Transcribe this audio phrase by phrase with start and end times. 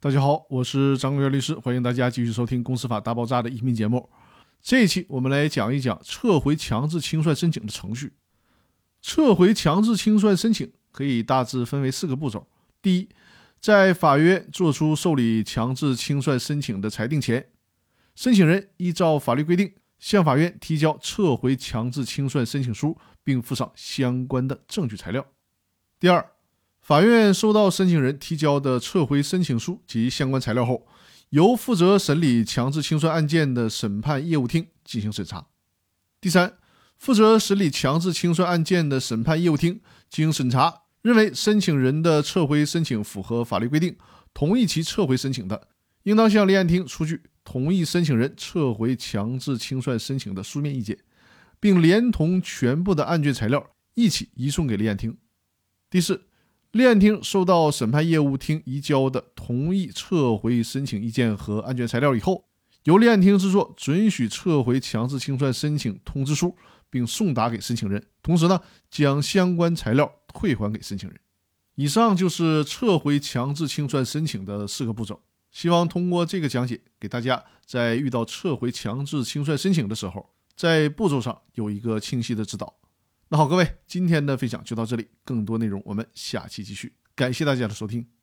[0.00, 4.08] 大家好，我是张国元律师，欢迎大家继续收听《公司法大爆炸》的音频节目。
[4.62, 8.12] 这一期我们来讲一讲撤回强制清算申请的程序。
[9.02, 12.46] 撤回强制清算申请可以大致分为四个步骤：
[12.80, 13.08] 第一，
[13.60, 17.48] 在法院作出受理强制清算申请的裁定前，
[18.14, 25.22] 申请人依照法律规定向法院提交撤回强制清算申请书，并附上相关的证据材料；
[25.98, 26.24] 第二，
[26.88, 30.86] 法院收到申请人提交的撤回申请书及相关材料后，
[31.28, 35.48] 由负责审理强制清算案件的审判业务厅进行审查。
[36.18, 36.54] 第三，
[36.96, 43.94] 负责审理强制清算案件的审判业务厅经审查，认为申请人的撤回申请符合法律规定，
[44.32, 45.68] 同意其撤回申请的，
[46.04, 50.96] 应当向立案厅出具同意申请人撤回强制清算申请的书面意见，
[51.60, 55.18] 并连同全部的案卷材料一起移送给立案厅。
[55.90, 56.27] 第四。
[56.72, 62.44] 立案厅收到审判业务厅移交的同意撤回申请意见和案卷材料以后，
[62.84, 66.54] 由立案厅制作准许撤回强制清算申请通知书，
[66.90, 68.04] 并送达给申请人。
[68.22, 71.18] 同时呢，将相关材料退还给申请人。
[71.76, 75.22] 以上就是撤回强制清算申请的四个步骤。
[75.50, 82.74] 希望通过这个讲解，给大家在遇到撤回强制清算申请的时候，在步骤上有一个清晰的指导。
[83.30, 86.94] 那好，各位，今天的分享就到这里，更多内容我们下期继续。
[87.14, 88.17] 感谢大家的收听。